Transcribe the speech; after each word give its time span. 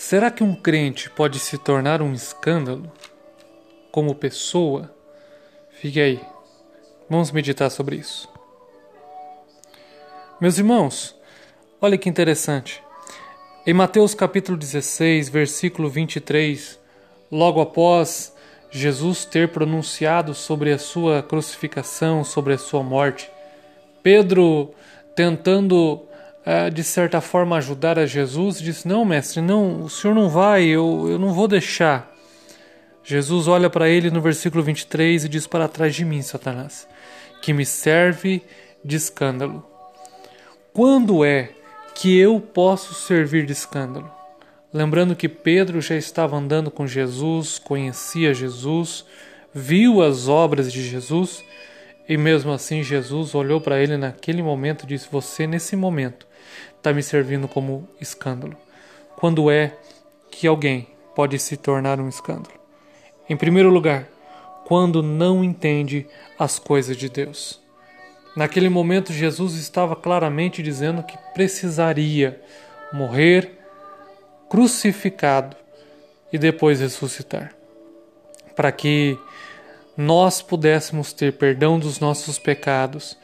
Será 0.00 0.30
que 0.30 0.42
um 0.42 0.54
crente 0.54 1.10
pode 1.10 1.38
se 1.38 1.58
tornar 1.58 2.00
um 2.00 2.14
escândalo 2.14 2.90
como 3.92 4.14
pessoa? 4.14 4.90
Fique 5.72 6.00
aí. 6.00 6.18
Vamos 7.08 7.30
meditar 7.30 7.70
sobre 7.70 7.96
isso. 7.96 8.26
Meus 10.40 10.56
irmãos, 10.56 11.14
olha 11.82 11.98
que 11.98 12.08
interessante. 12.08 12.82
Em 13.66 13.74
Mateus 13.74 14.14
capítulo 14.14 14.56
16, 14.56 15.28
versículo 15.28 15.90
23, 15.90 16.80
logo 17.30 17.60
após 17.60 18.34
Jesus 18.70 19.26
ter 19.26 19.50
pronunciado 19.50 20.32
sobre 20.34 20.72
a 20.72 20.78
sua 20.78 21.22
crucificação, 21.22 22.24
sobre 22.24 22.54
a 22.54 22.58
sua 22.58 22.82
morte, 22.82 23.30
Pedro, 24.02 24.74
tentando 25.14 26.08
de 26.72 26.82
certa 26.82 27.20
forma 27.20 27.56
ajudar 27.56 27.98
a 27.98 28.06
Jesus, 28.06 28.60
disse: 28.60 28.88
Não, 28.88 29.04
mestre, 29.04 29.40
não, 29.40 29.82
o 29.82 29.90
senhor 29.90 30.14
não 30.14 30.28
vai, 30.28 30.64
eu, 30.64 31.06
eu 31.08 31.18
não 31.18 31.32
vou 31.32 31.46
deixar. 31.46 32.10
Jesus 33.04 33.48
olha 33.48 33.68
para 33.68 33.88
ele 33.88 34.10
no 34.10 34.20
versículo 34.20 34.62
23 34.62 35.24
e 35.24 35.28
diz: 35.28 35.46
Para 35.46 35.68
trás 35.68 35.94
de 35.94 36.04
mim, 36.04 36.22
Satanás, 36.22 36.86
que 37.42 37.52
me 37.52 37.66
serve 37.66 38.42
de 38.84 38.96
escândalo. 38.96 39.66
Quando 40.72 41.24
é 41.24 41.50
que 41.94 42.16
eu 42.18 42.40
posso 42.40 42.94
servir 42.94 43.44
de 43.44 43.52
escândalo? 43.52 44.10
Lembrando 44.72 45.16
que 45.16 45.28
Pedro 45.28 45.80
já 45.80 45.96
estava 45.96 46.36
andando 46.36 46.70
com 46.70 46.86
Jesus, 46.86 47.58
conhecia 47.58 48.32
Jesus, 48.32 49.04
viu 49.52 50.00
as 50.00 50.28
obras 50.28 50.72
de 50.72 50.80
Jesus, 50.88 51.42
e 52.08 52.16
mesmo 52.16 52.52
assim 52.52 52.82
Jesus 52.82 53.34
olhou 53.34 53.60
para 53.60 53.82
ele 53.82 53.96
naquele 53.96 54.42
momento 54.42 54.84
e 54.84 54.86
disse: 54.86 55.08
Você, 55.10 55.46
nesse 55.46 55.74
momento, 55.74 56.29
está 56.76 56.92
me 56.92 57.02
servindo 57.02 57.46
como 57.46 57.88
escândalo. 58.00 58.56
Quando 59.16 59.50
é 59.50 59.76
que 60.30 60.46
alguém 60.46 60.88
pode 61.14 61.38
se 61.38 61.56
tornar 61.56 62.00
um 62.00 62.08
escândalo? 62.08 62.54
Em 63.28 63.36
primeiro 63.36 63.70
lugar, 63.70 64.08
quando 64.64 65.02
não 65.02 65.42
entende 65.42 66.06
as 66.38 66.58
coisas 66.58 66.96
de 66.96 67.08
Deus. 67.08 67.60
Naquele 68.36 68.68
momento, 68.68 69.12
Jesus 69.12 69.54
estava 69.54 69.96
claramente 69.96 70.62
dizendo 70.62 71.02
que 71.02 71.18
precisaria 71.34 72.40
morrer, 72.92 73.58
crucificado 74.48 75.56
e 76.32 76.38
depois 76.38 76.80
ressuscitar, 76.80 77.54
para 78.54 78.70
que 78.70 79.18
nós 79.96 80.40
pudéssemos 80.40 81.12
ter 81.12 81.32
perdão 81.32 81.78
dos 81.78 81.98
nossos 81.98 82.38
pecados, 82.38 83.18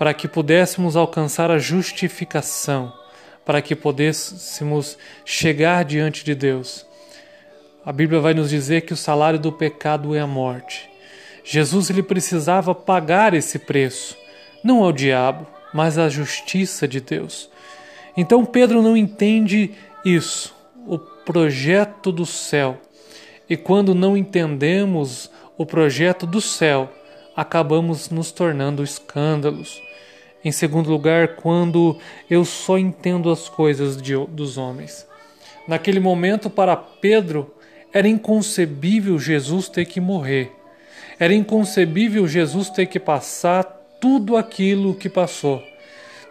para 0.00 0.14
que 0.14 0.26
pudéssemos 0.26 0.96
alcançar 0.96 1.50
a 1.50 1.58
justificação 1.58 2.90
para 3.44 3.60
que 3.60 3.76
pudéssemos 3.76 4.96
chegar 5.24 5.84
diante 5.84 6.24
de 6.24 6.34
Deus. 6.34 6.86
A 7.84 7.92
Bíblia 7.92 8.18
vai 8.18 8.32
nos 8.32 8.48
dizer 8.48 8.82
que 8.82 8.94
o 8.94 8.96
salário 8.96 9.38
do 9.38 9.52
pecado 9.52 10.14
é 10.14 10.20
a 10.20 10.26
morte. 10.26 10.88
Jesus 11.44 11.90
ele 11.90 12.02
precisava 12.02 12.74
pagar 12.74 13.34
esse 13.34 13.58
preço, 13.58 14.16
não 14.64 14.82
ao 14.82 14.90
diabo, 14.90 15.46
mas 15.74 15.98
à 15.98 16.08
justiça 16.08 16.88
de 16.88 17.00
Deus. 17.00 17.50
Então 18.16 18.46
Pedro 18.46 18.80
não 18.80 18.96
entende 18.96 19.72
isso, 20.02 20.54
o 20.86 20.98
projeto 20.98 22.10
do 22.10 22.24
céu. 22.24 22.80
E 23.50 23.54
quando 23.54 23.94
não 23.94 24.16
entendemos 24.16 25.30
o 25.58 25.66
projeto 25.66 26.26
do 26.26 26.40
céu, 26.40 26.90
acabamos 27.40 28.10
nos 28.10 28.30
tornando 28.30 28.84
escândalos. 28.84 29.82
Em 30.44 30.52
segundo 30.52 30.90
lugar, 30.90 31.36
quando 31.36 31.96
eu 32.28 32.44
só 32.44 32.78
entendo 32.78 33.30
as 33.30 33.48
coisas 33.48 34.00
de, 34.00 34.14
dos 34.26 34.58
homens. 34.58 35.06
Naquele 35.66 36.00
momento, 36.00 36.50
para 36.50 36.76
Pedro, 36.76 37.54
era 37.94 38.06
inconcebível 38.06 39.18
Jesus 39.18 39.70
ter 39.70 39.86
que 39.86 40.02
morrer. 40.02 40.52
Era 41.18 41.32
inconcebível 41.32 42.28
Jesus 42.28 42.68
ter 42.68 42.84
que 42.84 43.00
passar 43.00 43.64
tudo 43.98 44.36
aquilo 44.36 44.94
que 44.94 45.08
passou. 45.08 45.62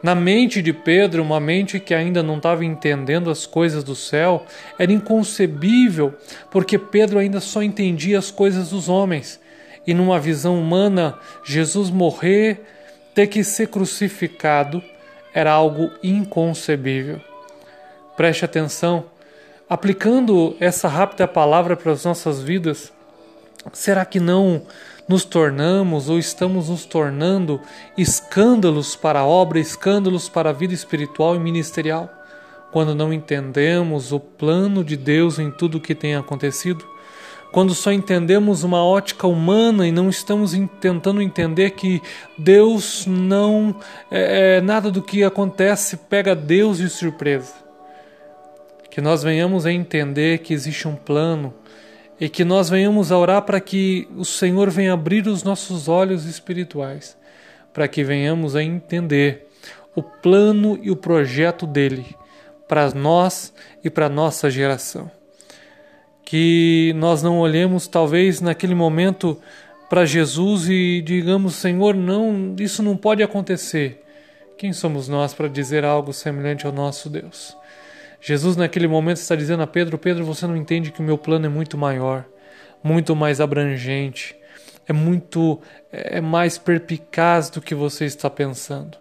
Na 0.03 0.13
mente 0.13 0.61
de 0.61 0.71
Pedro, 0.71 1.23
uma 1.23 1.39
mente 1.39 1.79
que 1.79 1.95
ainda 1.95 2.21
não 2.21 2.37
estava 2.37 2.63
entendendo 2.63 3.31
as 3.31 3.47
coisas 3.47 3.83
do 3.83 3.95
céu, 3.95 4.45
era 4.77 4.93
inconcebível, 4.93 6.13
porque 6.51 6.77
Pedro 6.77 7.17
ainda 7.17 7.39
só 7.39 7.63
entendia 7.63 8.19
as 8.19 8.29
coisas 8.29 8.69
dos 8.69 8.87
homens. 8.87 9.39
E 9.85 9.93
numa 9.93 10.19
visão 10.19 10.59
humana, 10.59 11.17
Jesus 11.43 11.89
morrer 11.89 12.61
ter 13.13 13.27
que 13.27 13.43
ser 13.43 13.67
crucificado 13.67 14.83
era 15.33 15.51
algo 15.51 15.91
inconcebível. 16.03 17.21
Preste 18.15 18.45
atenção, 18.45 19.05
aplicando 19.69 20.55
essa 20.59 20.87
rápida 20.87 21.27
palavra 21.27 21.75
para 21.75 21.91
as 21.91 22.03
nossas 22.03 22.41
vidas, 22.41 22.91
será 23.71 24.05
que 24.05 24.19
não 24.19 24.63
nos 25.07 25.25
tornamos 25.25 26.07
ou 26.07 26.19
estamos 26.19 26.69
nos 26.69 26.85
tornando 26.85 27.59
escândalos 27.97 28.95
para 28.95 29.21
a 29.21 29.25
obra, 29.25 29.59
escândalos 29.59 30.29
para 30.29 30.51
a 30.51 30.53
vida 30.53 30.73
espiritual 30.73 31.35
e 31.35 31.39
ministerial, 31.39 32.09
quando 32.71 32.93
não 32.93 33.11
entendemos 33.11 34.11
o 34.11 34.19
plano 34.19 34.83
de 34.83 34.95
Deus 34.95 35.39
em 35.39 35.49
tudo 35.49 35.79
o 35.79 35.81
que 35.81 35.95
tem 35.95 36.15
acontecido? 36.15 36.85
Quando 37.51 37.73
só 37.73 37.91
entendemos 37.91 38.63
uma 38.63 38.83
ótica 38.83 39.27
humana 39.27 39.87
e 39.87 39.91
não 39.91 40.09
estamos 40.09 40.53
tentando 40.79 41.21
entender 41.21 41.71
que 41.71 42.01
Deus 42.37 43.05
não. 43.07 43.75
É, 44.11 44.57
é, 44.57 44.61
nada 44.61 44.91
do 44.91 45.01
que 45.01 45.23
acontece 45.23 45.97
pega 45.97 46.35
Deus 46.35 46.77
de 46.77 46.89
surpresa. 46.89 47.53
Que 48.89 49.01
nós 49.01 49.23
venhamos 49.23 49.65
a 49.65 49.71
entender 49.71 50.39
que 50.39 50.53
existe 50.53 50.87
um 50.87 50.95
plano 50.95 51.53
e 52.19 52.29
que 52.29 52.43
nós 52.43 52.69
venhamos 52.69 53.11
a 53.11 53.17
orar 53.17 53.41
para 53.43 53.59
que 53.59 54.07
o 54.15 54.25
Senhor 54.25 54.69
venha 54.69 54.93
abrir 54.93 55.27
os 55.27 55.43
nossos 55.43 55.87
olhos 55.87 56.25
espirituais, 56.25 57.17
para 57.73 57.87
que 57.87 58.03
venhamos 58.03 58.55
a 58.55 58.63
entender 58.63 59.47
o 59.95 60.03
plano 60.03 60.77
e 60.81 60.91
o 60.91 60.95
projeto 60.95 61.65
dele 61.65 62.15
para 62.67 62.91
nós 62.91 63.53
e 63.83 63.89
para 63.89 64.09
nossa 64.09 64.49
geração 64.49 65.09
que 66.29 66.93
nós 66.95 67.23
não 67.23 67.39
olhemos 67.39 67.87
talvez 67.87 68.39
naquele 68.39 68.75
momento 68.75 69.35
para 69.89 70.05
Jesus 70.05 70.69
e 70.69 71.01
digamos, 71.01 71.55
Senhor, 71.55 71.95
não, 71.95 72.55
isso 72.59 72.83
não 72.83 72.95
pode 72.95 73.23
acontecer. 73.23 74.03
Quem 74.55 74.71
somos 74.71 75.07
nós 75.07 75.33
para 75.33 75.47
dizer 75.47 75.83
algo 75.83 76.13
semelhante 76.13 76.67
ao 76.67 76.71
nosso 76.71 77.09
Deus? 77.09 77.57
Jesus 78.21 78.55
naquele 78.55 78.87
momento 78.87 79.17
está 79.17 79.35
dizendo 79.35 79.63
a 79.63 79.67
Pedro: 79.67 79.97
Pedro, 79.97 80.23
você 80.23 80.45
não 80.45 80.55
entende 80.55 80.91
que 80.91 80.99
o 80.99 81.03
meu 81.03 81.17
plano 81.17 81.47
é 81.47 81.49
muito 81.49 81.75
maior, 81.79 82.23
muito 82.83 83.15
mais 83.15 83.41
abrangente, 83.41 84.35
é 84.87 84.93
muito 84.93 85.59
é 85.91 86.21
mais 86.21 86.59
perpicaz 86.59 87.49
do 87.49 87.59
que 87.59 87.73
você 87.73 88.05
está 88.05 88.29
pensando. 88.29 88.99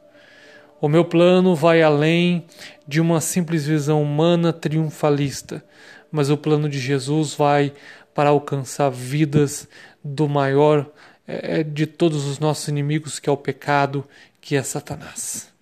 O 0.80 0.88
meu 0.88 1.04
plano 1.04 1.54
vai 1.54 1.82
além 1.82 2.44
de 2.86 3.00
uma 3.00 3.20
simples 3.20 3.66
visão 3.66 4.02
humana 4.02 4.52
triunfalista 4.52 5.64
mas 6.10 6.30
o 6.30 6.36
plano 6.36 6.68
de 6.68 6.78
Jesus 6.78 7.34
vai 7.34 7.72
para 8.14 8.30
alcançar 8.30 8.90
vidas 8.90 9.68
do 10.02 10.28
maior 10.28 10.90
é, 11.26 11.62
de 11.62 11.86
todos 11.86 12.26
os 12.26 12.38
nossos 12.38 12.68
inimigos, 12.68 13.18
que 13.18 13.28
é 13.28 13.32
o 13.32 13.36
pecado, 13.36 14.04
que 14.40 14.56
é 14.56 14.62
Satanás. 14.62 15.52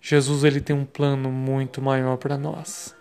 Jesus 0.00 0.44
ele 0.44 0.60
tem 0.60 0.76
um 0.76 0.84
plano 0.84 1.30
muito 1.30 1.80
maior 1.80 2.18
para 2.18 2.36
nós. 2.36 2.94